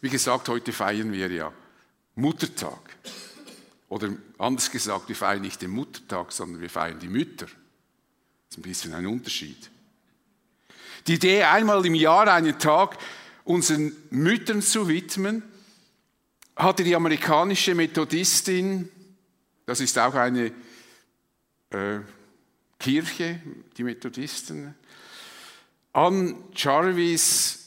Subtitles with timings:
[0.00, 1.52] Wie gesagt, heute feiern wir ja
[2.14, 2.96] Muttertag.
[3.88, 7.46] Oder anders gesagt, wir feiern nicht den Muttertag, sondern wir feiern die Mütter.
[7.46, 7.54] Das
[8.50, 9.70] ist ein bisschen ein Unterschied.
[11.06, 12.98] Die Idee, einmal im Jahr einen Tag
[13.44, 15.42] unseren Müttern zu widmen,
[16.54, 18.90] hatte die amerikanische Methodistin,
[19.64, 20.52] das ist auch eine
[21.70, 22.00] äh,
[22.78, 23.40] Kirche,
[23.76, 24.74] die Methodisten,
[25.92, 27.57] Anne Jarvis,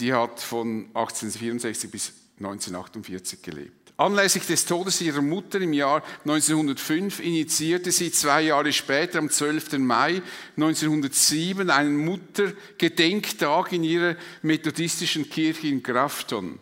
[0.00, 3.78] die hat von 1864 bis 1948 gelebt.
[3.96, 9.78] Anlässlich des Todes ihrer Mutter im Jahr 1905 initiierte sie zwei Jahre später, am 12.
[9.78, 10.22] Mai
[10.56, 16.60] 1907, einen Muttergedenktag in ihrer methodistischen Kirche in Grafton.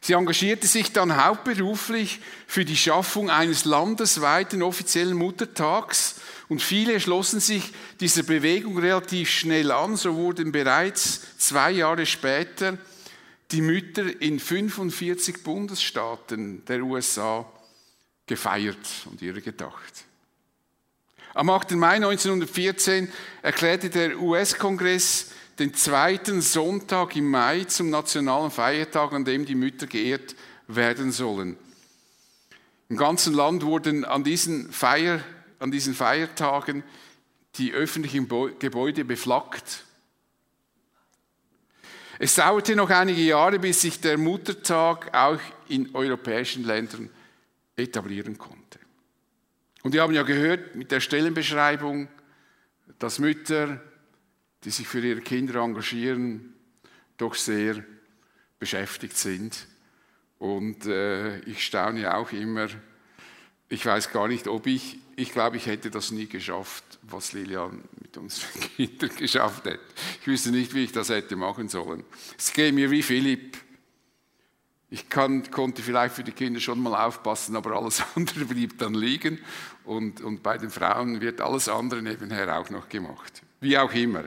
[0.00, 6.16] Sie engagierte sich dann hauptberuflich für die Schaffung eines landesweiten offiziellen Muttertags
[6.52, 9.96] und viele schlossen sich dieser Bewegung relativ schnell an.
[9.96, 12.76] So wurden bereits zwei Jahre später
[13.52, 17.50] die Mütter in 45 Bundesstaaten der USA
[18.26, 18.76] gefeiert
[19.10, 20.04] und ihre gedacht.
[21.32, 21.70] Am 8.
[21.70, 29.46] Mai 1914 erklärte der US-Kongress den zweiten Sonntag im Mai zum nationalen Feiertag, an dem
[29.46, 30.36] die Mütter geehrt
[30.68, 31.56] werden sollen.
[32.90, 35.22] Im ganzen Land wurden an diesen, Feier,
[35.62, 36.82] an diesen Feiertagen
[37.56, 39.84] die öffentlichen Gebäude beflaggt
[42.24, 47.10] es dauerte noch einige Jahre, bis sich der Muttertag auch in europäischen Ländern
[47.74, 48.78] etablieren konnte.
[49.82, 52.06] Und wir haben ja gehört mit der Stellenbeschreibung,
[53.00, 53.80] dass Mütter,
[54.62, 56.54] die sich für ihre Kinder engagieren,
[57.16, 57.82] doch sehr
[58.60, 59.66] beschäftigt sind.
[60.38, 62.68] Und äh, ich staune auch immer,
[63.72, 67.82] ich weiß gar nicht, ob ich, ich glaube, ich hätte das nie geschafft, was Lilian
[68.02, 69.78] mit unseren Kindern geschafft hat.
[70.20, 72.04] Ich wüsste nicht, wie ich das hätte machen sollen.
[72.36, 73.56] Es geht mir wie Philipp.
[74.90, 78.92] Ich kann, konnte vielleicht für die Kinder schon mal aufpassen, aber alles andere blieb dann
[78.92, 79.38] liegen.
[79.84, 83.40] Und, und bei den Frauen wird alles andere nebenher auch noch gemacht.
[83.60, 84.24] Wie auch immer.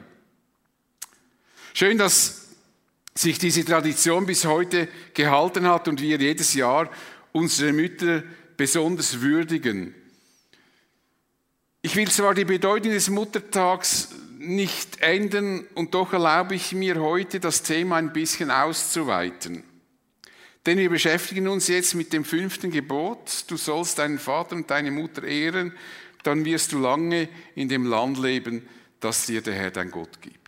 [1.75, 2.47] Schön, dass
[3.13, 6.89] sich diese Tradition bis heute gehalten hat und wir jedes Jahr
[7.31, 8.23] unsere Mütter
[8.57, 9.93] besonders würdigen.
[11.81, 17.39] Ich will zwar die Bedeutung des Muttertags nicht ändern und doch erlaube ich mir heute
[17.39, 19.63] das Thema ein bisschen auszuweiten.
[20.65, 23.45] Denn wir beschäftigen uns jetzt mit dem fünften Gebot.
[23.47, 25.73] Du sollst deinen Vater und deine Mutter ehren,
[26.23, 28.67] dann wirst du lange in dem Land leben,
[28.99, 30.39] das dir der Herr dein Gott gibt.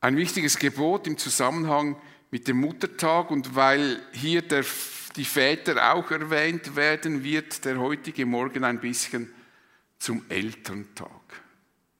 [0.00, 1.96] Ein wichtiges Gebot im Zusammenhang
[2.30, 4.64] mit dem Muttertag und weil hier der
[5.16, 9.32] die Väter auch erwähnt werden, wird der heutige Morgen ein bisschen
[9.98, 11.10] zum Elterntag.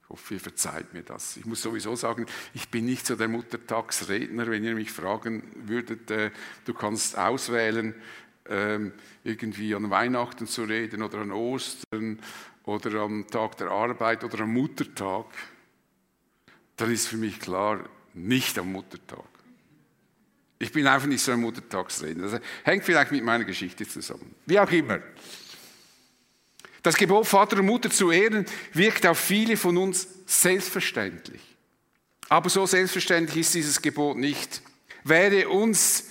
[0.03, 1.37] Ich hoffe, ihr verzeiht mir das.
[1.37, 4.47] Ich muss sowieso sagen, ich bin nicht so der Muttertagsredner.
[4.47, 6.31] Wenn ihr mich fragen würdet, äh,
[6.65, 7.95] du kannst auswählen,
[8.49, 8.91] ähm,
[9.23, 12.19] irgendwie an Weihnachten zu reden oder an Ostern
[12.63, 15.25] oder am Tag der Arbeit oder am Muttertag,
[16.75, 19.30] dann ist für mich klar, nicht am Muttertag.
[20.61, 22.29] Ich bin einfach nicht so ein Muttertagsredner.
[22.29, 24.35] Das hängt vielleicht mit meiner Geschichte zusammen.
[24.45, 24.99] Wie auch immer.
[26.83, 31.41] Das Gebot, Vater und Mutter zu ehren, wirkt auf viele von uns selbstverständlich.
[32.29, 34.61] Aber so selbstverständlich ist dieses Gebot nicht.
[35.03, 36.09] Wäre uns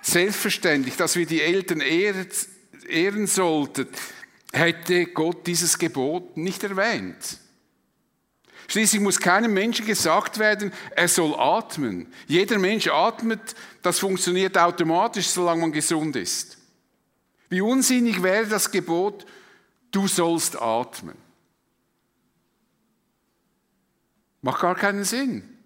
[0.00, 3.88] selbstverständlich, dass wir die Eltern ehren sollten,
[4.52, 7.40] hätte Gott dieses Gebot nicht erwähnt.
[8.68, 12.12] Schließlich muss keinem Menschen gesagt werden, er soll atmen.
[12.26, 16.58] Jeder Mensch atmet, das funktioniert automatisch, solange man gesund ist.
[17.48, 19.24] Wie unsinnig wäre das Gebot,
[19.92, 21.16] du sollst atmen.
[24.42, 25.56] Macht gar keinen Sinn.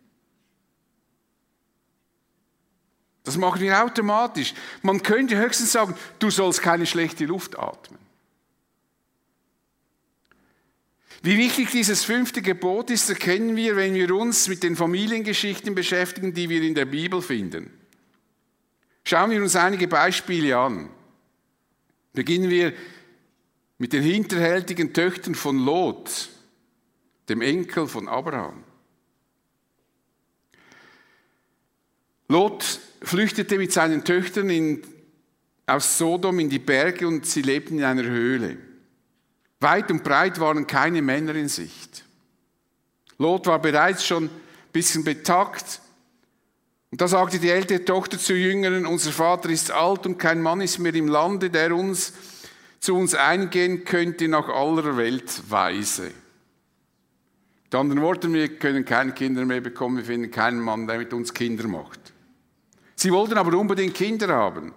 [3.25, 4.55] Das machen wir automatisch.
[4.83, 8.10] Man könnte höchstens sagen, du sollst keine schlechte Luft atmen.
[11.23, 16.33] Wie wichtig dieses fünfte Gebot ist, erkennen wir, wenn wir uns mit den Familiengeschichten beschäftigen,
[16.33, 17.71] die wir in der Bibel finden.
[19.05, 20.89] Schauen wir uns einige Beispiele an.
[22.15, 22.73] Beginnen wir
[23.77, 26.31] mit den hinterhältigen Töchtern von Lot,
[27.29, 28.65] dem Enkel von Abraham.
[32.29, 34.83] Lot flüchtete mit seinen Töchtern in,
[35.67, 38.70] aus Sodom in die Berge und sie lebten in einer Höhle.
[39.61, 42.05] Weit und breit waren keine Männer in Sicht.
[43.19, 44.31] Lot war bereits schon ein
[44.73, 45.81] bisschen betagt.
[46.91, 50.63] Und da sagte die ältere Tochter zur Jüngeren, unser Vater ist alt und kein Mann
[50.63, 52.15] ist mehr im Lande, der uns
[52.81, 56.11] zu uns eingehen könnte nach aller Welt Weise.
[57.65, 61.13] Mit anderen Worten, wir können keine Kinder mehr bekommen, wir finden keinen Mann, der mit
[61.13, 62.01] uns Kinder macht.
[62.97, 64.73] Sie wollten aber unbedingt Kinder haben.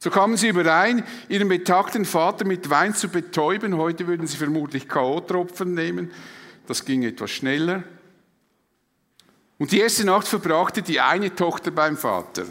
[0.00, 3.76] So kamen sie überein, ihren betagten Vater mit Wein zu betäuben.
[3.76, 6.12] Heute würden sie vermutlich K.O.-Tropfen nehmen.
[6.66, 7.82] Das ging etwas schneller.
[9.58, 12.44] Und die erste Nacht verbrachte die eine Tochter beim Vater.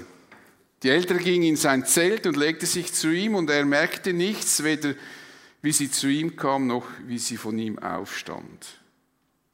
[0.84, 4.64] Die ältere ging in sein Zelt und legte sich zu ihm und er merkte nichts,
[4.64, 4.94] weder
[5.62, 8.80] wie sie zu ihm kam, noch wie sie von ihm aufstand.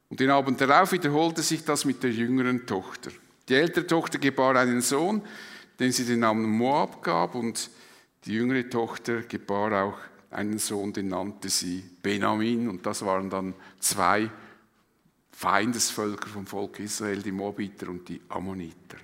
[0.10, 3.12] Und den Abend darauf wiederholte sich das mit der jüngeren Tochter.
[3.48, 5.22] Die ältere Tochter gebar einen Sohn,
[5.80, 7.70] den sie den Namen Moab gab und
[8.26, 9.98] die jüngere Tochter gebar auch
[10.32, 14.30] einen Sohn, den nannte sie Benamin und das waren dann zwei
[15.32, 18.98] Feindesvölker vom Volk Israel, die Moabiter und die Ammoniter.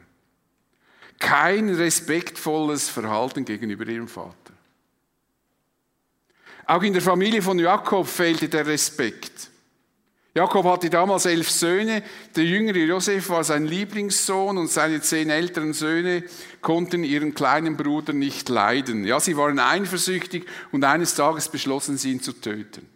[1.20, 4.54] Kein respektvolles Verhalten gegenüber ihrem Vater.
[6.66, 9.49] Auch in der Familie von Jakob fehlte der Respekt.
[10.40, 12.02] Jakob hatte damals elf Söhne,
[12.38, 16.24] der jüngere Josef war sein Lieblingssohn und seine zehn älteren Söhne
[16.62, 19.04] konnten ihren kleinen Bruder nicht leiden.
[19.04, 22.88] Ja, sie waren eifersüchtig und eines Tages beschlossen sie ihn zu töten.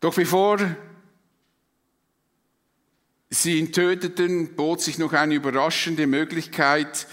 [0.00, 0.58] Doch bevor
[3.30, 7.06] sie ihn töteten, bot sich noch eine überraschende Möglichkeit.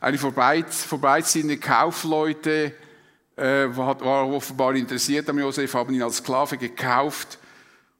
[0.00, 2.72] Eine vorbeiziehende Kaufleute
[3.36, 7.38] war, war offenbar interessiert am Josef, haben ihn als Sklave gekauft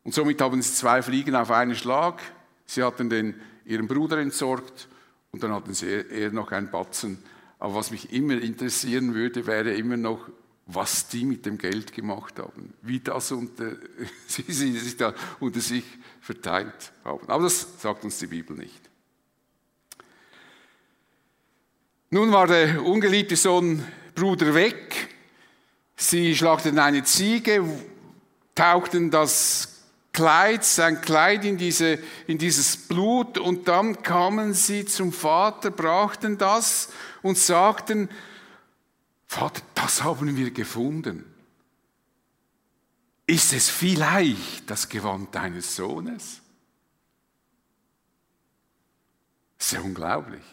[0.05, 2.21] und somit haben sie zwei Fliegen auf einen Schlag.
[2.67, 3.35] Sie hatten den,
[3.65, 4.89] ihren Bruder entsorgt
[5.33, 7.19] und dann hatten sie eher noch einen Batzen.
[7.59, 10.29] Aber was mich immer interessieren würde, wäre immer noch,
[10.67, 13.73] was die mit dem Geld gemacht haben, wie das unter,
[14.27, 15.85] sie, sie sich da unter sich
[16.21, 17.29] verteilt haben.
[17.29, 18.81] Aber das sagt uns die Bibel nicht.
[22.11, 23.85] Nun war der ungeliebte Sohn
[24.15, 25.14] Bruder weg.
[25.97, 27.65] Sie schlachteten eine Ziege,
[28.55, 29.75] tauchten das
[30.13, 31.99] Kleid, sein Kleid in, diese,
[32.29, 36.89] in dieses Blut und dann kamen sie zum Vater, brachten das
[37.23, 38.09] und sagten,
[39.27, 41.25] Vater, das haben wir gefunden.
[43.27, 46.41] Ist es vielleicht das Gewand deines Sohnes?
[49.59, 50.45] Sehr unglaublich.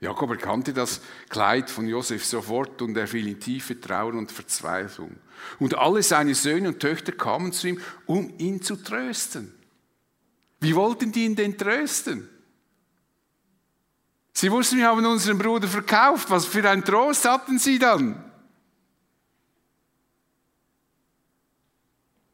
[0.00, 5.16] Jakob erkannte das Kleid von Josef sofort und er fiel in tiefe Trauer und Verzweiflung.
[5.58, 9.54] Und alle seine Söhne und Töchter kamen zu ihm, um ihn zu trösten.
[10.60, 12.28] Wie wollten die ihn denn trösten?
[14.32, 16.30] Sie wussten, wir haben unseren Bruder verkauft.
[16.30, 18.22] Was für einen Trost hatten sie dann?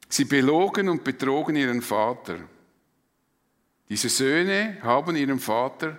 [0.09, 2.39] Sie belogen und betrogen ihren Vater.
[3.89, 5.99] Diese Söhne haben ihrem Vater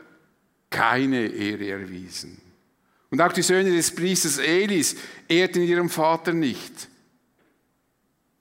[0.74, 2.42] keine Ehre erwiesen.
[3.12, 4.96] Und auch die Söhne des Priesters Elis
[5.28, 6.90] ehrten ihren Vater nicht.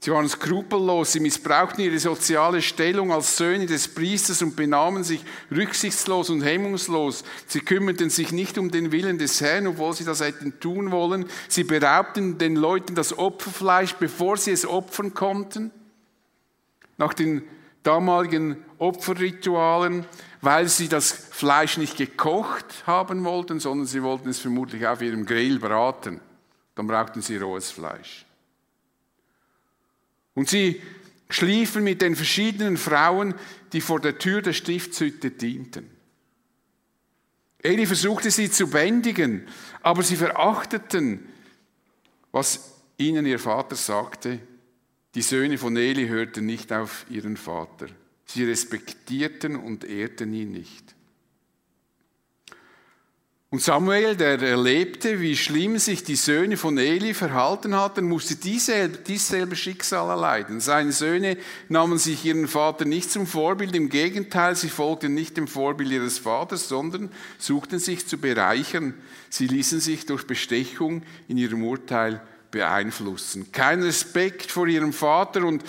[0.01, 5.23] Sie waren skrupellos, sie missbrauchten ihre soziale Stellung als Söhne des Priesters und benahmen sich
[5.51, 7.23] rücksichtslos und hemmungslos.
[7.47, 11.27] Sie kümmerten sich nicht um den Willen des Herrn, obwohl sie das hätten tun wollen.
[11.49, 15.71] Sie beraubten den Leuten das Opferfleisch, bevor sie es opfern konnten.
[16.97, 17.43] Nach den
[17.83, 20.05] damaligen Opferritualen,
[20.41, 25.25] weil sie das Fleisch nicht gekocht haben wollten, sondern sie wollten es vermutlich auf ihrem
[25.25, 26.21] Grill braten.
[26.75, 28.25] Dann brauchten sie rohes Fleisch.
[30.35, 30.81] Und sie
[31.29, 33.35] schliefen mit den verschiedenen Frauen,
[33.73, 35.91] die vor der Tür der Stiftshütte dienten.
[37.63, 39.47] Eli versuchte sie zu bändigen,
[39.83, 41.29] aber sie verachteten,
[42.33, 44.41] was ihnen ihr Vater sagte.
[45.15, 47.87] Die Söhne von Eli hörten nicht auf ihren Vater.
[48.25, 50.95] Sie respektierten und ehrten ihn nicht.
[53.53, 58.97] Und Samuel, der erlebte, wie schlimm sich die Söhne von Eli verhalten hatten, musste dieselbe,
[58.97, 60.61] dieselbe Schicksal erleiden.
[60.61, 61.37] Seine Söhne
[61.69, 66.19] nahmen sich ihren Vater nicht zum Vorbild, im Gegenteil, sie folgten nicht dem Vorbild ihres
[66.19, 68.95] Vaters, sondern suchten sich zu bereichern.
[69.29, 73.51] Sie ließen sich durch Bestechung in ihrem Urteil beeinflussen.
[73.51, 75.65] Kein Respekt vor ihrem Vater und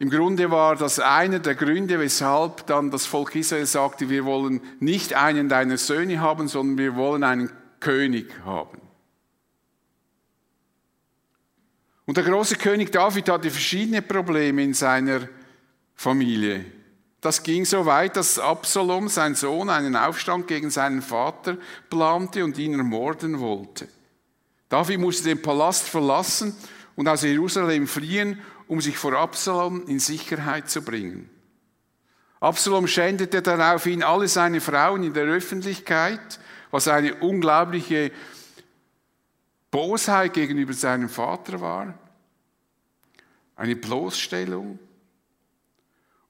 [0.00, 4.62] im Grunde war das einer der Gründe, weshalb dann das Volk Israel sagte, wir wollen
[4.80, 8.80] nicht einen deiner Söhne haben, sondern wir wollen einen König haben.
[12.06, 15.28] Und der große König David hatte verschiedene Probleme in seiner
[15.94, 16.64] Familie.
[17.20, 21.58] Das ging so weit, dass Absalom, sein Sohn, einen Aufstand gegen seinen Vater
[21.90, 23.86] plante und ihn ermorden wollte.
[24.70, 26.56] David musste den Palast verlassen
[26.96, 31.28] und aus Jerusalem fliehen um sich vor Absalom in Sicherheit zu bringen.
[32.38, 36.38] Absalom schändete daraufhin alle seine Frauen in der Öffentlichkeit,
[36.70, 38.12] was eine unglaubliche
[39.72, 41.98] Bosheit gegenüber seinem Vater war.
[43.56, 44.78] eine Bloßstellung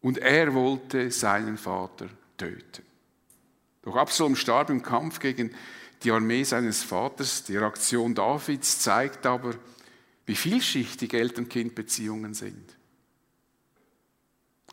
[0.01, 2.83] und er wollte seinen Vater töten.
[3.83, 5.55] Doch Absalom starb im Kampf gegen
[6.03, 7.45] die Armee seines Vaters.
[7.45, 9.55] Die Reaktion Davids zeigt aber,
[10.27, 12.77] wie vielschichtig Eltern-Kind-Beziehungen sind.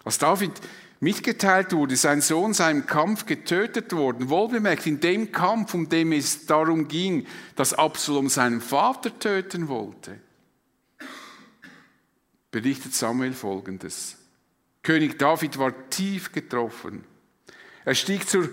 [0.03, 0.53] Als David
[0.99, 6.11] mitgeteilt wurde, sein Sohn sei im Kampf getötet worden, wohlbemerkt in dem Kampf, um dem
[6.11, 10.19] es darum ging, dass Absalom seinen Vater töten wollte,
[12.51, 14.17] berichtet Samuel folgendes.
[14.81, 17.03] König David war tief getroffen.
[17.83, 18.49] Er stieg zur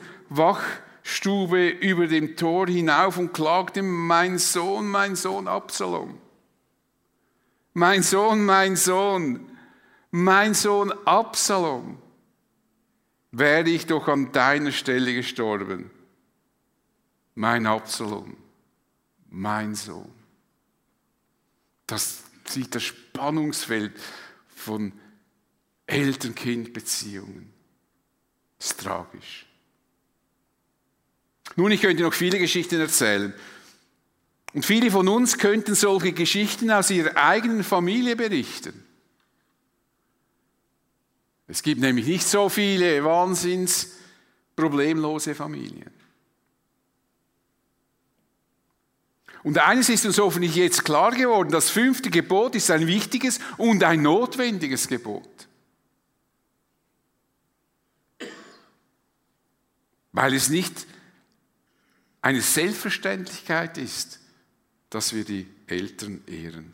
[1.04, 6.18] Wachstube über dem Tor hinauf und klagte, mein Sohn, mein Sohn Absalom.
[7.74, 9.50] Mein Sohn, mein Sohn,
[10.10, 11.98] mein Sohn Absalom
[13.32, 15.90] wäre ich doch an deiner Stelle gestorben.
[17.34, 18.36] Mein Absalom,
[19.28, 20.12] mein Sohn.
[21.86, 23.92] Das sieht das Spannungsfeld
[24.48, 24.92] von
[25.86, 27.52] Eltern-Kind-Beziehungen.
[28.58, 29.46] Das ist tragisch.
[31.56, 33.32] Nun, ich könnte noch viele Geschichten erzählen.
[34.54, 38.84] Und viele von uns könnten solche Geschichten aus ihrer eigenen Familie berichten.
[41.46, 43.90] Es gibt nämlich nicht so viele wahnsinns
[44.56, 45.90] problemlose Familien.
[49.42, 53.84] Und eines ist uns hoffentlich jetzt klar geworden, das fünfte Gebot ist ein wichtiges und
[53.84, 55.28] ein notwendiges Gebot.
[60.12, 60.86] Weil es nicht
[62.24, 64.18] eine Selbstverständlichkeit ist,
[64.88, 66.72] dass wir die Eltern ehren.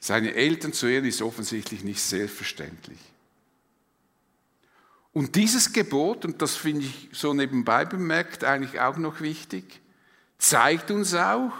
[0.00, 2.98] Seine Eltern zu ehren ist offensichtlich nicht selbstverständlich.
[5.12, 9.82] Und dieses Gebot, und das finde ich so nebenbei bemerkt eigentlich auch noch wichtig,
[10.38, 11.52] zeigt uns auch,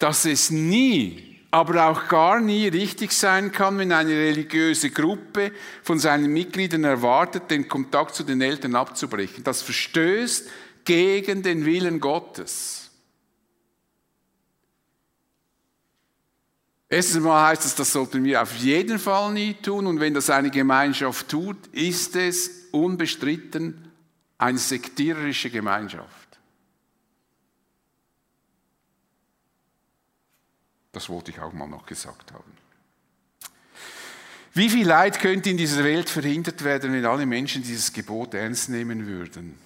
[0.00, 5.52] dass es nie, aber auch gar nie richtig sein kann, wenn eine religiöse Gruppe
[5.84, 9.44] von seinen Mitgliedern erwartet, den Kontakt zu den Eltern abzubrechen.
[9.44, 10.50] Das verstößt
[10.84, 12.90] gegen den Willen Gottes.
[16.88, 19.86] Erstens mal heißt es, das sollten wir auf jeden Fall nie tun.
[19.86, 23.90] Und wenn das eine Gemeinschaft tut, ist es unbestritten
[24.38, 26.38] eine sektiererische Gemeinschaft.
[30.92, 32.52] Das wollte ich auch mal noch gesagt haben.
[34.52, 38.68] Wie viel Leid könnte in dieser Welt verhindert werden, wenn alle Menschen dieses Gebot ernst
[38.68, 39.58] nehmen würden?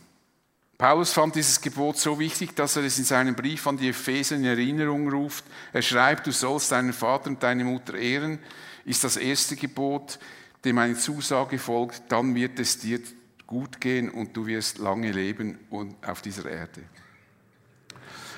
[0.79, 4.37] Paulus fand dieses Gebot so wichtig, dass er es in seinem Brief an die Epheser
[4.37, 5.45] in Erinnerung ruft.
[5.73, 8.39] Er schreibt, du sollst deinen Vater und deine Mutter ehren,
[8.85, 10.21] ist das erste Gebot,
[10.65, 13.01] dem eine Zusage folgt, dann wird es dir
[13.45, 15.59] gut gehen und du wirst lange leben
[16.07, 16.85] auf dieser Erde.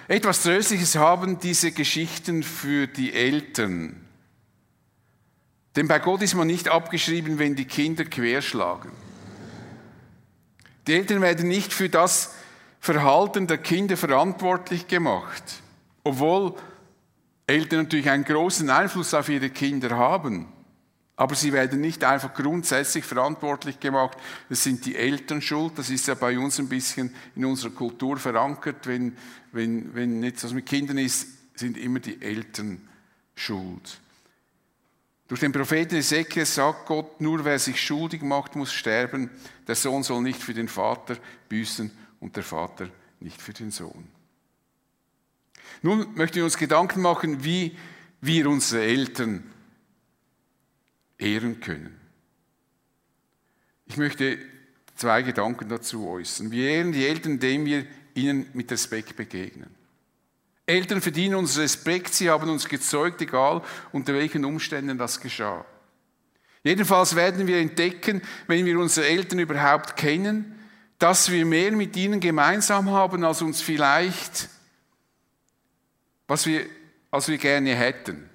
[0.09, 4.06] Etwas Tröstliches haben diese Geschichten für die Eltern.
[5.76, 9.09] Denn bei Gott ist man nicht abgeschrieben, wenn die Kinder querschlagen.
[10.87, 12.34] Die Eltern werden nicht für das
[12.80, 15.42] Verhalten der Kinder verantwortlich gemacht,
[16.02, 16.54] obwohl
[17.46, 20.46] Eltern natürlich einen großen Einfluss auf ihre Kinder haben.
[21.16, 24.16] Aber sie werden nicht einfach grundsätzlich verantwortlich gemacht.
[24.49, 25.75] Es sind die Eltern schuld.
[25.76, 28.87] Das ist ja bei uns ein bisschen in unserer Kultur verankert.
[28.87, 29.18] Wenn,
[29.52, 32.88] wenn, wenn etwas mit Kindern ist, sind immer die Eltern
[33.34, 34.00] schuld.
[35.30, 39.30] Durch den Propheten Ezekiel sagt Gott, nur wer sich schuldig macht, muss sterben.
[39.68, 41.16] Der Sohn soll nicht für den Vater
[41.49, 44.08] büßen und der Vater nicht für den Sohn.
[45.82, 47.78] Nun möchten wir uns Gedanken machen, wie
[48.20, 49.44] wir unsere Eltern
[51.16, 51.96] ehren können.
[53.87, 54.37] Ich möchte
[54.96, 56.50] zwei Gedanken dazu äußern.
[56.50, 59.70] Wir ehren die Eltern, indem wir ihnen mit Respekt begegnen.
[60.70, 63.62] Eltern verdienen unseren Respekt, sie haben uns gezeugt, egal
[63.92, 65.64] unter welchen Umständen das geschah.
[66.62, 70.58] Jedenfalls werden wir entdecken, wenn wir unsere Eltern überhaupt kennen,
[70.98, 74.48] dass wir mehr mit ihnen gemeinsam haben, als uns vielleicht,
[76.28, 76.66] was wir,
[77.10, 78.28] als wir gerne hätten.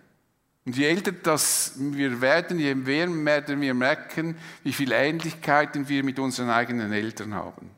[0.65, 6.03] Und je älter das wir werden, je mehr werden wir merken, wie viele Ähnlichkeiten wir
[6.03, 7.69] mit unseren eigenen Eltern haben.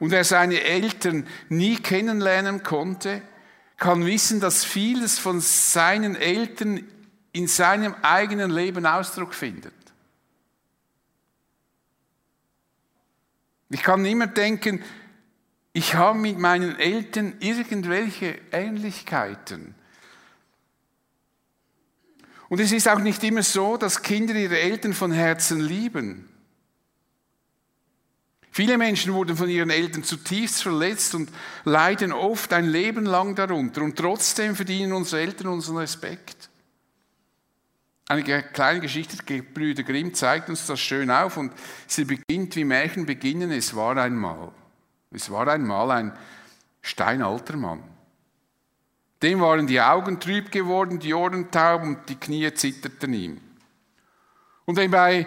[0.00, 3.22] Und wer seine Eltern nie kennenlernen konnte,
[3.82, 6.86] kann wissen, dass vieles von seinen Eltern
[7.32, 9.74] in seinem eigenen Leben Ausdruck findet.
[13.70, 14.84] Ich kann immer denken,
[15.72, 19.74] ich habe mit meinen Eltern irgendwelche Ähnlichkeiten.
[22.48, 26.28] Und es ist auch nicht immer so, dass Kinder ihre Eltern von Herzen lieben.
[28.54, 31.30] Viele Menschen wurden von ihren Eltern zutiefst verletzt und
[31.64, 33.80] leiden oft ein Leben lang darunter.
[33.80, 36.50] Und trotzdem verdienen unsere Eltern unseren Respekt.
[38.08, 41.50] Eine kleine Geschichte der Brüder Grimm zeigt uns das schön auf und
[41.86, 43.50] sie beginnt, wie Märchen beginnen.
[43.50, 44.52] Es war einmal.
[45.10, 46.12] Es war einmal ein
[46.82, 47.82] steinalter Mann.
[49.22, 53.40] Dem waren die Augen trüb geworden, die Ohren taub und die Knie zitterten ihm.
[54.66, 55.26] Und wenn, bei,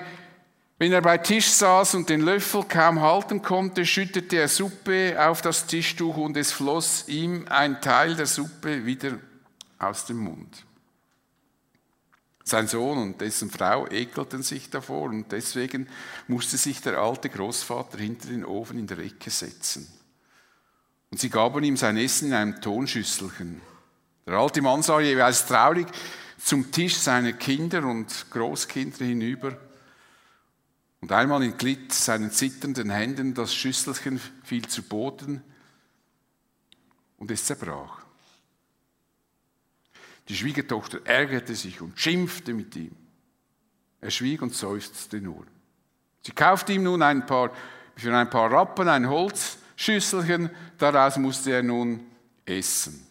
[0.78, 5.42] wenn er bei Tisch saß und den Löffel kaum halten konnte, schüttete er Suppe auf
[5.42, 9.18] das Tischtuch und es floss ihm ein Teil der Suppe wieder
[9.80, 10.66] aus dem Mund.
[12.44, 15.88] Sein Sohn und dessen Frau ekelten sich davor und deswegen
[16.28, 19.88] musste sich der alte Großvater hinter den Ofen in der Ecke setzen.
[21.10, 23.62] Und sie gaben ihm sein Essen in einem Tonschüsselchen.
[24.28, 25.88] Der alte Mann sah jeweils traurig
[26.38, 29.58] zum Tisch seiner Kinder und Großkinder hinüber.
[31.02, 35.44] Und einmal entglitt seinen zitternden Händen das Schüsselchen, fiel zu Boden
[37.18, 38.06] und es zerbrach.
[40.28, 42.96] Die Schwiegertochter ärgerte sich und schimpfte mit ihm.
[44.02, 45.46] Er schwieg und seufzte nur.
[46.22, 47.52] Sie kaufte ihm nun ein paar,
[47.96, 52.06] für ein paar Rappen ein Holzschüsselchen, daraus musste er nun
[52.46, 53.06] essen.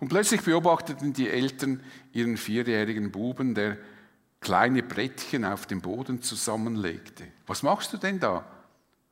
[0.00, 1.82] Und plötzlich beobachteten die Eltern
[2.12, 3.78] ihren vierjährigen Buben, der
[4.40, 7.24] kleine Brettchen auf dem Boden zusammenlegte.
[7.46, 8.44] Was machst du denn da?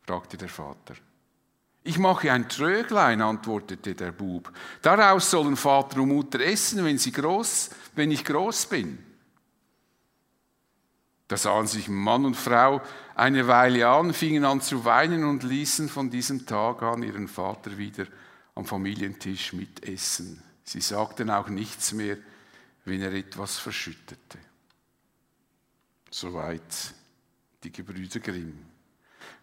[0.03, 0.95] fragte der Vater.
[1.83, 4.53] Ich mache ein Tröglein, antwortete der Bub.
[4.83, 8.99] Daraus sollen Vater und Mutter essen, wenn, sie groß, wenn ich groß bin.
[11.29, 12.81] Da sahen sich Mann und Frau
[13.15, 17.79] eine Weile an, fingen an zu weinen und ließen von diesem Tag an ihren Vater
[17.79, 18.07] wieder
[18.55, 20.43] am Familientisch mitessen.
[20.65, 22.17] Sie sagten auch nichts mehr,
[22.85, 24.39] wenn er etwas verschüttete.
[26.19, 26.95] Soweit
[27.63, 28.57] die Gebrüder Grimm.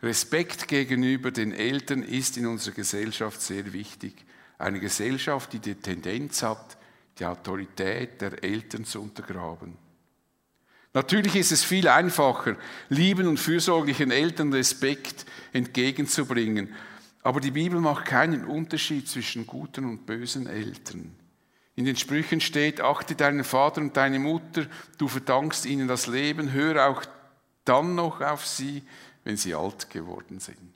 [0.02, 4.16] Respekt gegenüber den Eltern ist in unserer Gesellschaft sehr wichtig.
[4.58, 6.76] Eine Gesellschaft, die die Tendenz hat,
[7.20, 9.78] die Autorität der Eltern zu untergraben.
[10.96, 12.58] Natürlich ist es viel einfacher,
[12.90, 16.74] lieben und fürsorglichen Eltern Respekt entgegenzubringen,
[17.22, 21.16] aber die Bibel macht keinen Unterschied zwischen guten und bösen Eltern.
[21.76, 26.52] In den Sprüchen steht, achte deinen Vater und deine Mutter, du verdankst ihnen das Leben,
[26.52, 27.04] hör auch
[27.66, 28.84] dann noch auf sie,
[29.24, 30.74] wenn sie alt geworden sind.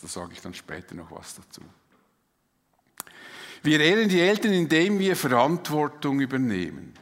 [0.00, 1.62] Da sage ich dann später noch was dazu.
[3.62, 6.94] Wir ehren die Eltern, indem wir Verantwortung übernehmen.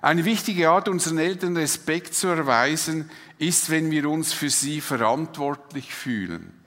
[0.00, 5.92] Eine wichtige Art, unseren Eltern Respekt zu erweisen, ist, wenn wir uns für sie verantwortlich
[5.94, 6.63] fühlen.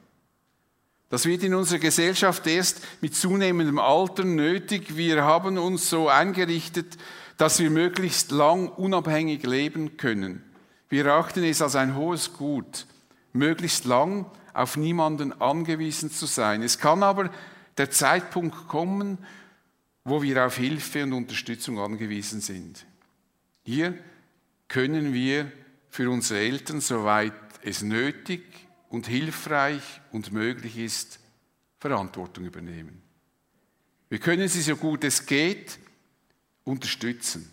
[1.09, 4.97] Das wird in unserer Gesellschaft erst mit zunehmendem Alter nötig.
[4.97, 6.97] Wir haben uns so eingerichtet,
[7.37, 10.43] dass wir möglichst lang unabhängig leben können.
[10.89, 12.85] Wir erachten es als ein hohes Gut,
[13.31, 16.61] möglichst lang auf niemanden angewiesen zu sein.
[16.61, 17.29] Es kann aber
[17.77, 19.19] der Zeitpunkt kommen,
[20.03, 22.85] wo wir auf Hilfe und Unterstützung angewiesen sind.
[23.63, 23.97] Hier
[24.67, 25.51] können wir
[25.89, 31.19] für unsere Eltern, soweit es nötig und hilfreich und möglich ist,
[31.79, 33.01] Verantwortung übernehmen.
[34.09, 35.79] Wir können sie so gut es geht
[36.63, 37.49] unterstützen.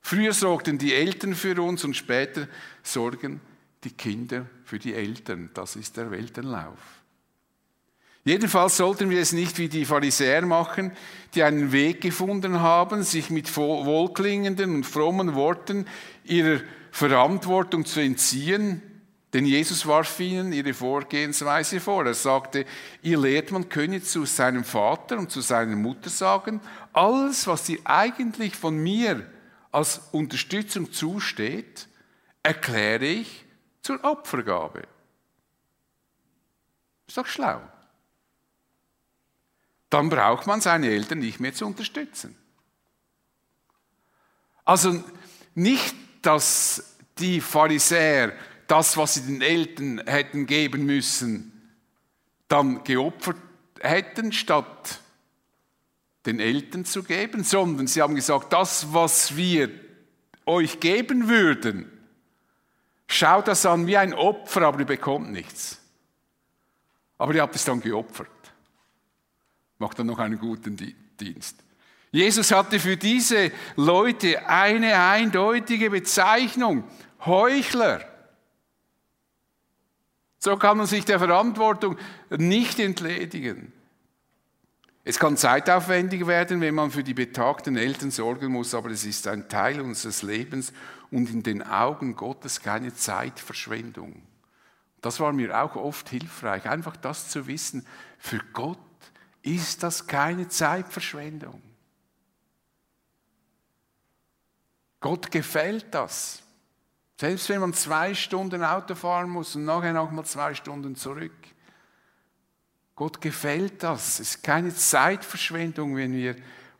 [0.00, 2.48] Früher sorgten die Eltern für uns und später
[2.82, 3.40] sorgen
[3.84, 5.50] die Kinder für die Eltern.
[5.54, 6.78] Das ist der Weltenlauf.
[8.24, 10.92] Jedenfalls sollten wir es nicht wie die Pharisäer machen,
[11.34, 15.86] die einen Weg gefunden haben, sich mit wohlklingenden und frommen Worten
[16.24, 18.82] ihrer Verantwortung zu entziehen.
[19.34, 22.06] Denn Jesus warf ihnen ihre Vorgehensweise vor.
[22.06, 22.64] Er sagte,
[23.02, 26.60] ihr lehrt, man könne zu seinem Vater und zu seiner Mutter sagen,
[26.92, 29.28] alles, was ihr eigentlich von mir
[29.72, 31.88] als Unterstützung zusteht,
[32.44, 33.44] erkläre ich
[33.82, 34.84] zur Opfergabe.
[37.08, 37.60] Ist doch schlau.
[39.90, 42.36] Dann braucht man seine Eltern nicht mehr zu unterstützen.
[44.64, 45.02] Also
[45.56, 48.32] nicht, dass die Pharisäer
[48.66, 51.52] das, was sie den Eltern hätten geben müssen,
[52.48, 53.36] dann geopfert
[53.80, 55.00] hätten, statt
[56.26, 59.70] den Eltern zu geben, sondern sie haben gesagt, das, was wir
[60.46, 61.90] euch geben würden,
[63.06, 65.78] schaut das an wie ein Opfer, aber ihr bekommt nichts.
[67.18, 68.28] Aber ihr habt es dann geopfert.
[69.78, 70.76] Macht dann noch einen guten
[71.20, 71.56] Dienst.
[72.10, 76.84] Jesus hatte für diese Leute eine eindeutige Bezeichnung.
[77.26, 78.13] Heuchler.
[80.44, 81.96] So kann man sich der Verantwortung
[82.28, 83.72] nicht entledigen.
[85.02, 89.26] Es kann zeitaufwendig werden, wenn man für die betagten Eltern sorgen muss, aber es ist
[89.26, 90.74] ein Teil unseres Lebens
[91.10, 94.20] und in den Augen Gottes keine Zeitverschwendung.
[95.00, 97.86] Das war mir auch oft hilfreich, einfach das zu wissen.
[98.18, 98.78] Für Gott
[99.40, 101.62] ist das keine Zeitverschwendung.
[105.00, 106.43] Gott gefällt das.
[107.20, 111.32] Selbst wenn man zwei Stunden Auto fahren muss und nachher nochmal zwei Stunden zurück.
[112.96, 114.20] Gott gefällt das.
[114.20, 116.36] Es ist keine Zeitverschwendung, wenn wir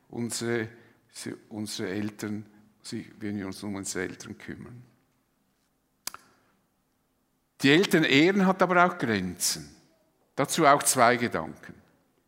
[0.08, 0.68] unsere,
[1.48, 2.46] unsere Eltern,
[3.18, 4.82] wenn wir uns um unsere Eltern kümmern.
[7.62, 9.74] Die Eltern ehren hat aber auch Grenzen.
[10.36, 11.74] Dazu auch zwei Gedanken.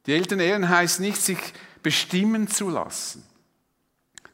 [0.06, 1.38] Die Eltern ehren heißt nicht, sich
[1.82, 3.25] bestimmen zu lassen.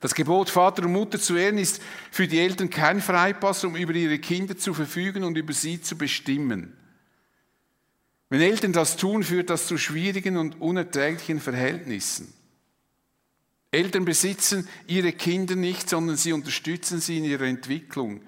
[0.03, 3.95] Das Gebot, Vater und Mutter zu ehren, ist für die Eltern kein Freipass, um über
[3.95, 6.77] ihre Kinder zu verfügen und über sie zu bestimmen.
[8.29, 12.35] Wenn Eltern das tun, führt das zu schwierigen und unerträglichen Verhältnissen.
[13.71, 18.23] Eltern besitzen ihre Kinder nicht, sondern sie unterstützen sie in ihrer Entwicklung.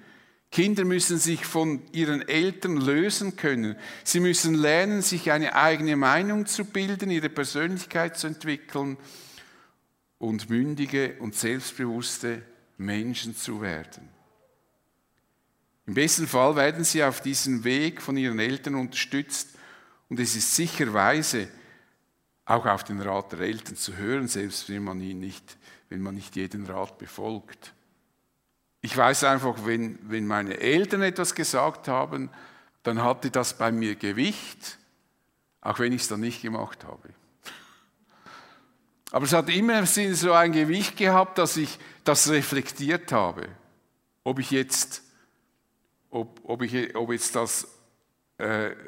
[0.51, 3.75] Kinder müssen sich von ihren Eltern lösen können.
[4.05, 8.95] Sie müssen lernen, sich eine eigene Meinung zu bilden, ihre Persönlichkeit zu entwickeln
[10.25, 12.41] und mündige und selbstbewusste
[12.77, 14.09] Menschen zu werden.
[15.85, 19.49] Im besten Fall werden sie auf diesem Weg von ihren Eltern unterstützt
[20.09, 21.47] und es ist sicher weise,
[22.45, 25.57] auch auf den Rat der Eltern zu hören, selbst wenn man, ihn nicht,
[25.89, 27.73] wenn man nicht jeden Rat befolgt.
[28.81, 32.31] Ich weiß einfach, wenn, wenn meine Eltern etwas gesagt haben,
[32.81, 34.79] dann hatte das bei mir Gewicht,
[35.61, 37.09] auch wenn ich es dann nicht gemacht habe.
[39.11, 43.47] Aber es hat immer so ein Gewicht gehabt, dass ich das reflektiert habe,
[44.23, 45.03] ob ich jetzt,
[46.09, 47.67] ob, ob ich, ob jetzt das
[48.37, 48.45] äh,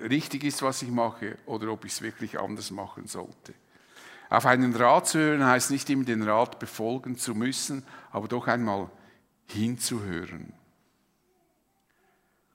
[0.10, 3.54] richtig ist, was ich mache, oder ob ich es wirklich anders machen sollte.
[4.30, 8.48] Auf einen Rat zu hören heißt nicht immer den Rat befolgen zu müssen, aber doch
[8.48, 8.90] einmal
[9.46, 10.52] hinzuhören.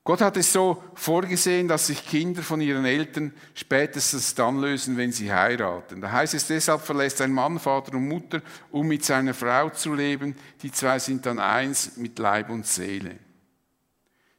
[0.05, 5.13] Gott hat es so vorgesehen, dass sich Kinder von ihren Eltern spätestens dann lösen, wenn
[5.13, 6.01] sie heiraten.
[6.01, 9.93] Da heißt es, deshalb verlässt ein Mann Vater und Mutter, um mit seiner Frau zu
[9.93, 10.35] leben.
[10.61, 13.17] Die zwei sind dann eins mit Leib und Seele.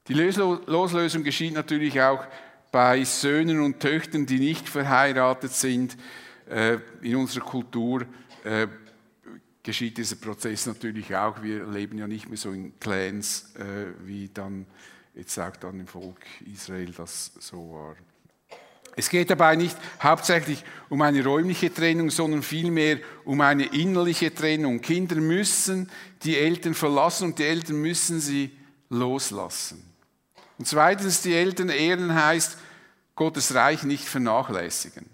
[0.07, 2.27] Die Loslösung geschieht natürlich auch
[2.70, 5.96] bei Söhnen und Töchtern, die nicht verheiratet sind.
[6.46, 8.05] Äh, in unserer Kultur
[8.44, 8.66] äh,
[9.62, 11.42] geschieht dieser Prozess natürlich auch.
[11.42, 14.66] Wir leben ja nicht mehr so in Clans, äh, wie dann
[15.14, 16.20] jetzt auch dann im Volk
[16.53, 17.96] Israel das so war.
[18.96, 24.81] Es geht dabei nicht hauptsächlich um eine räumliche Trennung, sondern vielmehr um eine innerliche Trennung.
[24.81, 25.90] Kinder müssen
[26.22, 28.57] die Eltern verlassen und die Eltern müssen sie
[28.90, 29.83] loslassen.
[30.59, 32.57] Und zweitens, die Eltern ehren heißt,
[33.16, 35.07] Gottes Reich nicht vernachlässigen.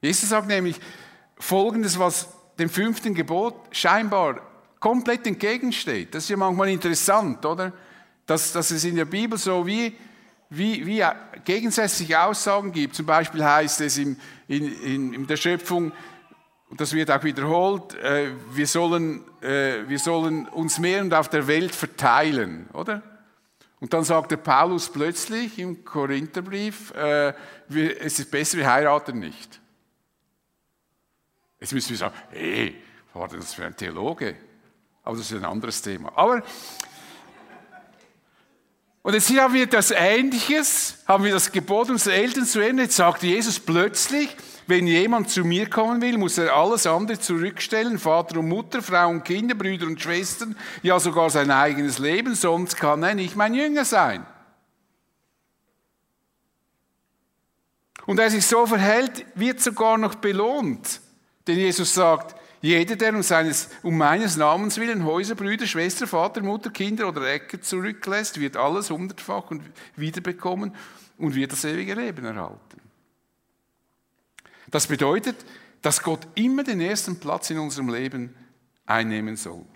[0.00, 0.80] Jesus sagt nämlich
[1.38, 4.40] Folgendes, was dem fünften Gebot scheinbar
[4.80, 6.14] komplett entgegensteht.
[6.14, 7.72] Das ist ja manchmal interessant, oder?
[8.26, 9.96] Dass, dass es in der Bibel so wie,
[10.50, 11.02] wie, wie
[11.44, 12.94] gegensätzliche Aussagen gibt.
[12.94, 15.92] Zum Beispiel heißt es in, in, in der Schöpfung,
[16.72, 21.28] und das wird auch wiederholt, äh, wir, sollen, äh, wir sollen uns mehr und auf
[21.28, 23.02] der Welt verteilen, oder?
[23.78, 27.34] Und dann sagt der Paulus plötzlich im Korintherbrief, äh,
[27.68, 29.60] wir, es ist besser, wir heiraten nicht.
[31.60, 32.76] Jetzt müssen wir sagen, hey,
[33.12, 34.36] was war das für ein Theologe?
[35.02, 36.10] Aber das ist ein anderes Thema.
[36.16, 36.42] Aber
[39.02, 42.84] und jetzt hier haben wir das Ähnliches, haben wir das Gebot unserer Eltern zu Ende.
[42.84, 44.36] Jetzt sagt Jesus plötzlich,
[44.68, 49.08] wenn jemand zu mir kommen will, muss er alles andere zurückstellen, Vater und Mutter, Frau
[49.08, 53.54] und Kinder, Brüder und Schwestern, ja sogar sein eigenes Leben, sonst kann er nicht mein
[53.54, 54.24] Jünger sein.
[58.06, 61.00] Und wer sich so verhält, wird sogar noch belohnt.
[61.46, 66.42] Denn Jesus sagt, jeder, der um, seines, um meines Namens willen Häuser, Brüder, Schwester, Vater,
[66.42, 69.62] Mutter, Kinder oder Äcker zurücklässt, wird alles hundertfach und
[69.96, 70.72] wiederbekommen
[71.18, 72.80] und wird das ewige Leben erhalten.
[74.70, 75.44] Das bedeutet,
[75.82, 78.34] dass Gott immer den ersten Platz in unserem Leben
[78.86, 79.66] einnehmen soll.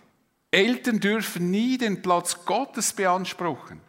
[0.53, 3.81] Eltern dürfen nie den Platz Gottes beanspruchen.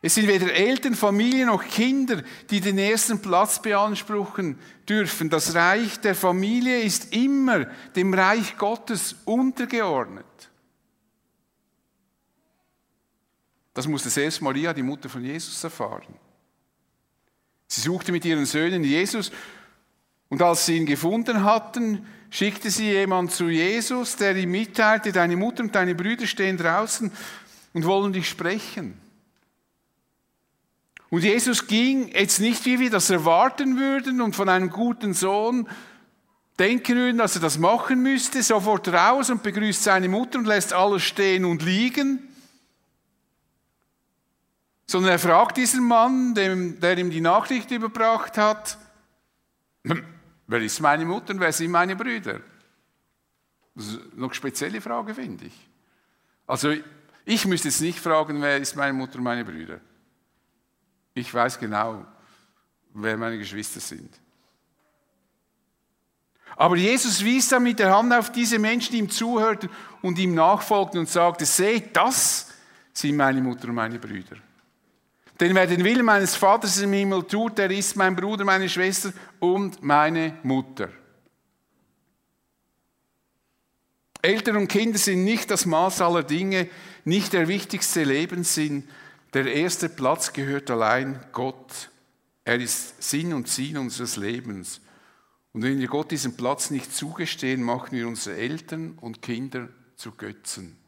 [0.00, 4.58] Es sind weder Eltern, Familie noch Kinder, die den ersten Platz beanspruchen
[4.88, 5.28] dürfen.
[5.28, 7.64] Das Reich der Familie ist immer
[7.96, 10.24] dem Reich Gottes untergeordnet.
[13.74, 16.14] Das musste selbst Maria, die Mutter von Jesus, erfahren.
[17.66, 19.32] Sie suchte mit ihren Söhnen Jesus
[20.28, 25.36] und als sie ihn gefunden hatten, schickte sie jemand zu Jesus, der ihm mitteilte, deine
[25.36, 27.10] Mutter und deine Brüder stehen draußen
[27.72, 29.00] und wollen dich sprechen.
[31.10, 35.66] Und Jesus ging jetzt nicht, wie wir das erwarten würden und von einem guten Sohn
[36.58, 40.72] denken würden, dass er das machen müsste, sofort raus und begrüßt seine Mutter und lässt
[40.72, 42.28] alles stehen und liegen.
[44.86, 48.78] Sondern er fragt diesen Mann, dem, der ihm die Nachricht überbracht hat,
[50.46, 52.40] wer ist meine Mutter und wer sind meine Brüder?
[53.74, 55.68] Das ist eine spezielle Frage, finde ich.
[56.46, 56.74] Also
[57.24, 59.80] ich müsste jetzt nicht fragen, wer ist meine Mutter und meine Brüder.
[61.18, 62.06] Ich weiß genau,
[62.94, 64.08] wer meine Geschwister sind.
[66.56, 69.68] Aber Jesus wies dann mit der Hand auf diese Menschen, die ihm zuhörten
[70.00, 72.52] und ihm nachfolgten und sagte, seht, das
[72.92, 74.36] sind meine Mutter und meine Brüder.
[75.40, 79.12] Denn wer den Willen meines Vaters im Himmel tut, der ist mein Bruder, meine Schwester
[79.40, 80.88] und meine Mutter.
[84.22, 86.68] Eltern und Kinder sind nicht das Maß aller Dinge,
[87.04, 88.88] nicht der wichtigste Lebenssinn.
[89.34, 91.90] Der erste Platz gehört allein Gott.
[92.44, 94.80] Er ist Sinn und Ziel unseres Lebens.
[95.52, 100.12] Und wenn wir Gott diesen Platz nicht zugestehen, machen wir unsere Eltern und Kinder zu
[100.12, 100.78] Götzen.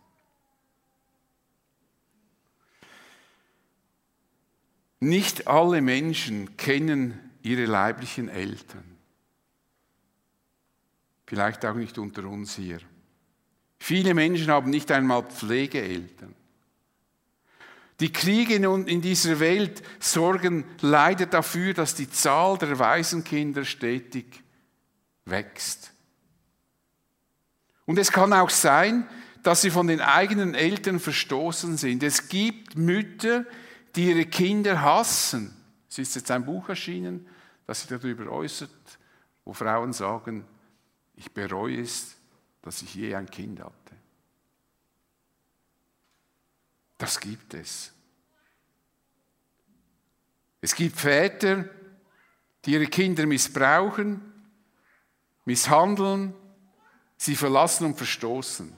[5.01, 8.85] Nicht alle Menschen kennen ihre leiblichen Eltern.
[11.27, 12.81] Vielleicht auch nicht unter uns hier.
[13.79, 16.35] Viele Menschen haben nicht einmal Pflegeeltern.
[18.01, 24.43] Die Kriege in dieser Welt sorgen leider dafür, dass die Zahl der Waisenkinder stetig
[25.27, 25.93] wächst.
[27.85, 29.07] Und es kann auch sein,
[29.43, 32.03] dass sie von den eigenen Eltern verstoßen sind.
[32.03, 33.45] Es gibt Mütter,
[33.97, 35.55] die ihre Kinder hassen.
[35.89, 37.27] Es ist jetzt ein Buch erschienen,
[37.67, 38.71] das sich darüber äußert,
[39.45, 40.45] wo Frauen sagen,
[41.17, 42.17] ich bereue es,
[42.63, 43.75] dass ich je ein Kind hatte.
[47.01, 47.93] Das gibt es.
[50.61, 51.65] Es gibt Väter,
[52.63, 54.21] die ihre Kinder missbrauchen,
[55.47, 56.35] misshandeln,
[57.17, 58.71] sie verlassen und verstoßen.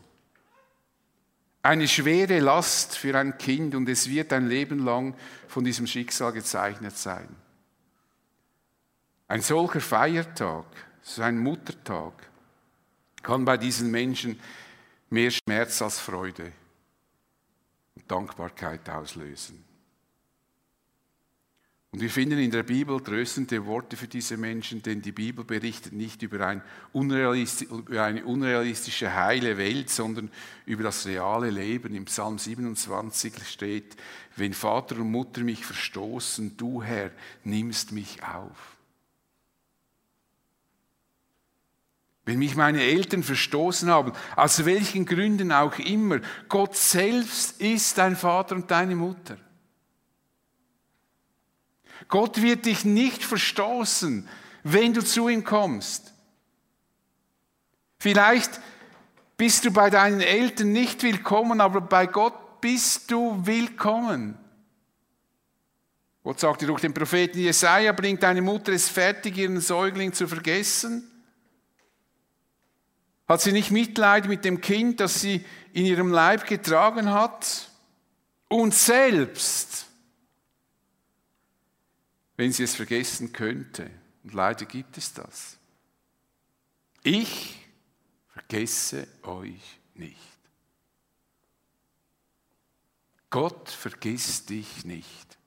[1.63, 5.17] Eine schwere Last für ein Kind und es wird ein Leben lang
[5.49, 7.29] von diesem Schicksal gezeichnet sein.
[9.27, 10.67] Ein solcher Feiertag,
[11.03, 12.13] so ein Muttertag,
[13.21, 14.39] kann bei diesen Menschen
[15.11, 16.53] mehr Schmerz als Freude
[18.09, 19.65] Dankbarkeit auslösen.
[21.95, 25.93] Und wir finden in der Bibel tröstende Worte für diese Menschen, denn die Bibel berichtet
[25.93, 26.63] nicht über, ein
[26.95, 30.31] über, eine unrealistische heile Welt, sondern
[30.65, 31.95] über das reale Leben.
[31.95, 33.97] Im Psalm 27 steht,
[34.37, 37.11] wenn Vater und Mutter mich verstoßen, du Herr
[37.45, 38.79] nimmst mich auf.
[42.25, 48.17] Wenn mich meine Eltern verstoßen haben, aus welchen Gründen auch immer, Gott selbst ist dein
[48.17, 49.37] Vater und deine Mutter.
[52.09, 54.29] Gott wird dich nicht verstoßen,
[54.63, 56.13] wenn du zu ihm kommst.
[57.99, 58.61] Vielleicht
[59.37, 64.39] bist du bei deinen Eltern nicht willkommen, aber bei Gott bist du willkommen.
[66.23, 71.12] Gott sagte durch den Propheten Jesaja, bringt deine Mutter es fertig, ihren Säugling zu vergessen?
[73.33, 75.42] Hat sie nicht Mitleid mit dem Kind, das sie
[75.73, 77.71] in ihrem Leib getragen hat?
[78.49, 79.87] Und selbst
[82.37, 83.90] wenn sie es vergessen könnte.
[84.23, 85.57] Und leider gibt es das.
[87.03, 87.59] Ich
[88.35, 90.18] vergesse euch nicht.
[93.31, 95.38] Gott vergisst dich nicht.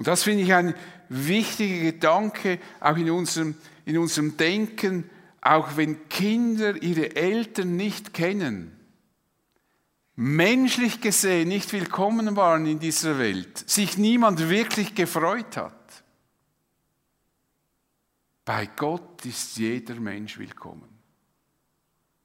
[0.00, 0.74] Und das finde ich ein
[1.10, 5.10] wichtiger Gedanke, auch in unserem, in unserem Denken,
[5.42, 8.74] auch wenn Kinder ihre Eltern nicht kennen
[10.16, 16.04] menschlich gesehen nicht willkommen waren in dieser Welt, sich niemand wirklich gefreut hat.
[18.46, 20.88] Bei Gott ist jeder Mensch willkommen.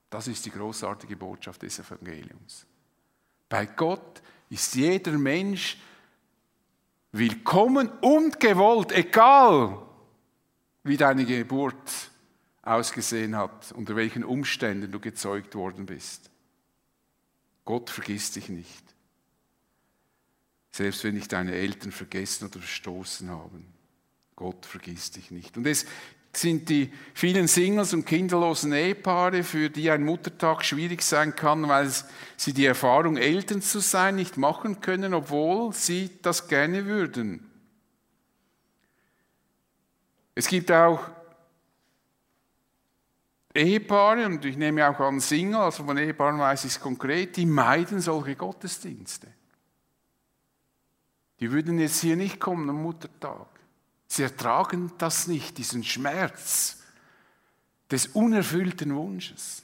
[0.09, 2.65] Das ist die großartige Botschaft des Evangeliums.
[3.49, 5.94] Bei Gott ist jeder Mensch willkommen
[8.01, 9.82] und gewollt, egal
[10.84, 12.12] wie deine Geburt
[12.62, 16.30] ausgesehen hat, unter welchen Umständen du gezeugt worden bist.
[17.63, 18.84] Gott vergisst dich nicht.
[20.71, 23.65] Selbst wenn dich deine Eltern vergessen oder verstoßen haben.
[24.36, 25.56] Gott vergisst dich nicht.
[25.58, 25.86] Und es
[26.38, 31.91] sind die vielen Singles und kinderlosen Ehepaare, für die ein Muttertag schwierig sein kann, weil
[32.38, 37.50] sie die Erfahrung, Eltern zu sein, nicht machen können, obwohl sie das gerne würden.
[40.34, 41.00] Es gibt auch
[43.54, 47.45] Ehepaare, und ich nehme auch an Single, also von Ehepaaren weiß ich es konkret, die
[47.45, 49.28] meiden solche Gottesdienste.
[51.39, 53.48] Die würden jetzt hier nicht kommen am Muttertag.
[54.15, 56.78] Sie ertragen das nicht, diesen Schmerz
[57.91, 59.63] des unerfüllten Wunsches.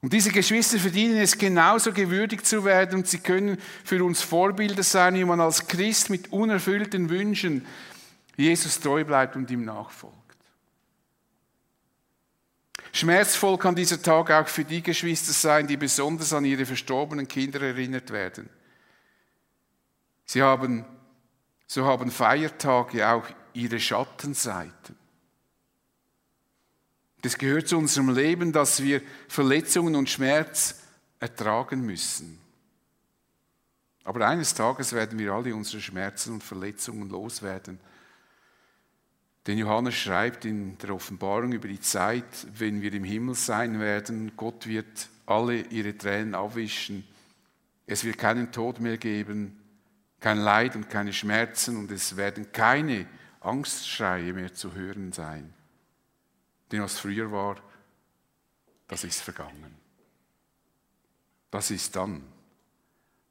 [0.00, 4.82] Und diese Geschwister verdienen es genauso gewürdigt zu werden und sie können für uns Vorbilder
[4.82, 7.66] sein, wie man als Christ mit unerfüllten Wünschen
[8.34, 10.16] Jesus treu bleibt und ihm nachfolgt.
[12.92, 17.60] Schmerzvoll kann dieser Tag auch für die Geschwister sein, die besonders an ihre verstorbenen Kinder
[17.60, 18.48] erinnert werden.
[20.24, 20.86] Sie haben,
[21.66, 24.96] so haben Feiertage auch ihre Schattenseiten.
[27.22, 30.82] Das gehört zu unserem Leben, dass wir Verletzungen und Schmerz
[31.20, 32.38] ertragen müssen.
[34.04, 37.80] Aber eines Tages werden wir alle unsere Schmerzen und Verletzungen loswerden.
[39.46, 44.32] Denn Johannes schreibt in der Offenbarung über die Zeit, wenn wir im Himmel sein werden,
[44.36, 47.06] Gott wird alle ihre Tränen abwischen.
[47.86, 49.58] Es wird keinen Tod mehr geben,
[50.24, 53.06] kein Leid und keine Schmerzen und es werden keine
[53.40, 55.52] Angstschreie mehr zu hören sein.
[56.72, 57.56] Denn was früher war,
[58.88, 59.76] das ist vergangen.
[61.50, 62.24] Das ist dann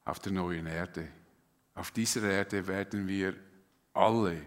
[0.04, 1.08] auf der neuen Erde.
[1.74, 3.34] Auf dieser Erde werden wir
[3.92, 4.40] alle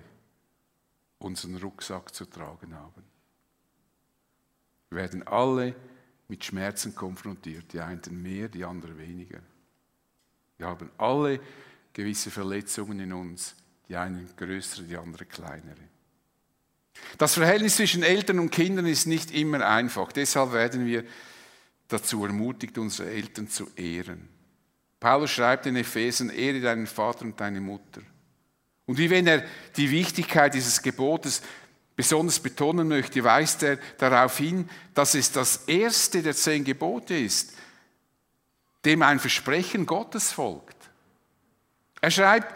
[1.19, 3.03] unseren Rucksack zu tragen haben.
[4.89, 5.75] Wir werden alle
[6.29, 9.41] mit Schmerzen konfrontiert, die einen mehr, die anderen weniger.
[10.57, 11.41] Wir haben alle
[11.97, 13.55] gewisse Verletzungen in uns,
[13.89, 15.87] die einen größere, die anderen kleinere.
[17.17, 20.11] Das Verhältnis zwischen Eltern und Kindern ist nicht immer einfach.
[20.11, 21.03] Deshalb werden wir
[21.87, 24.29] dazu ermutigt, unsere Eltern zu ehren.
[24.99, 28.01] Paulus schreibt in Ephesen, ehre deinen Vater und deine Mutter.
[28.85, 29.43] Und wie wenn er
[29.75, 31.41] die Wichtigkeit dieses Gebotes
[31.95, 37.53] besonders betonen möchte, weist er darauf hin, dass es das erste der zehn Gebote ist,
[38.85, 40.76] dem ein Versprechen Gottes folgt.
[42.01, 42.53] Er schreibt,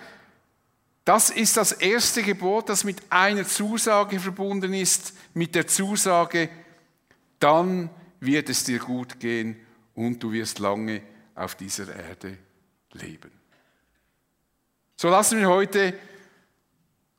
[1.06, 6.50] das ist das erste Gebot, das mit einer Zusage verbunden ist, mit der Zusage,
[7.40, 9.56] dann wird es dir gut gehen
[9.96, 11.02] und du wirst lange
[11.34, 12.38] auf dieser Erde
[12.94, 13.32] leben.
[14.96, 15.96] So lassen wir heute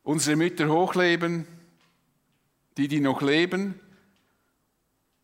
[0.05, 1.47] unsere Mütter hochleben,
[2.77, 3.79] die, die noch leben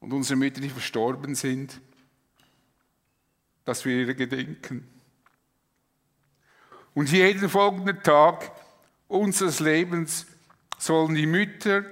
[0.01, 1.81] und unsere Mütter, die verstorben sind,
[3.65, 4.98] dass wir ihre gedenken.
[6.99, 8.51] Und jeden folgenden Tag
[9.07, 10.27] unseres Lebens
[10.79, 11.85] sollen die Mütter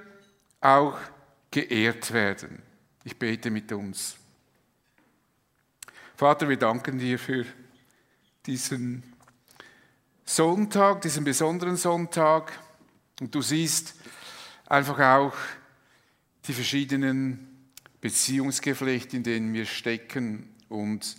[0.60, 0.98] auch
[1.52, 2.60] geehrt werden.
[3.04, 4.16] Ich bete mit uns.
[6.16, 7.46] Vater, wir danken dir für
[8.46, 9.04] diesen
[10.24, 12.50] Sonntag, diesen besonderen Sonntag.
[13.20, 13.94] Und du siehst
[14.66, 15.36] einfach auch
[16.48, 17.68] die verschiedenen
[18.00, 20.52] Beziehungsgeflechte, in denen wir stecken.
[20.68, 21.16] Und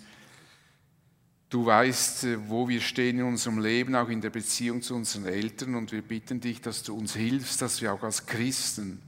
[1.50, 5.26] Du weißt, äh, wo wir stehen in unserem Leben, auch in der Beziehung zu unseren
[5.26, 5.76] Eltern.
[5.76, 9.02] Und wir bitten dich, dass du uns hilfst, dass wir auch als Christen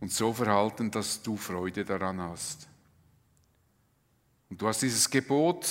[0.00, 2.68] uns so verhalten, dass du Freude daran hast.
[4.48, 5.66] Und du hast dieses Gebot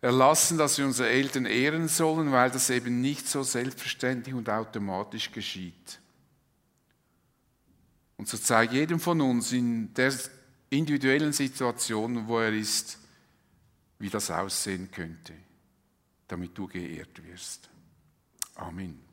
[0.00, 5.30] erlassen, dass wir unsere Eltern ehren sollen, weil das eben nicht so selbstverständlich und automatisch
[5.30, 6.00] geschieht.
[8.16, 10.12] Und so zeig jedem von uns in der
[10.70, 12.99] individuellen Situation, wo er ist,
[14.00, 15.34] wie das aussehen könnte,
[16.26, 17.70] damit du geehrt wirst.
[18.56, 19.09] Amen.